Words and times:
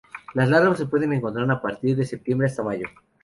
Las 0.33 0.49
larvas 0.49 0.79
se 0.79 0.87
pueden 0.87 1.13
encontrar 1.13 1.51
a 1.51 1.61
partir 1.61 1.95
de 1.95 2.07
septiembre 2.07 2.47
hasta 2.47 2.63
mayo. 2.63 2.87